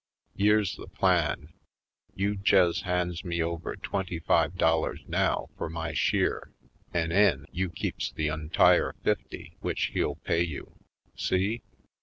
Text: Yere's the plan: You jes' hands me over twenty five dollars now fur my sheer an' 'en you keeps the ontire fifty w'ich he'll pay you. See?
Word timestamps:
Yere's 0.35 0.77
the 0.77 0.87
plan: 0.87 1.53
You 2.15 2.39
jes' 2.43 2.81
hands 2.81 3.23
me 3.23 3.43
over 3.43 3.75
twenty 3.75 4.17
five 4.17 4.57
dollars 4.57 5.01
now 5.07 5.49
fur 5.59 5.69
my 5.69 5.93
sheer 5.93 6.51
an' 6.91 7.11
'en 7.11 7.45
you 7.51 7.69
keeps 7.69 8.11
the 8.11 8.25
ontire 8.27 8.93
fifty 9.03 9.57
w'ich 9.61 9.91
he'll 9.93 10.15
pay 10.15 10.41
you. 10.41 10.73
See? 11.15 11.61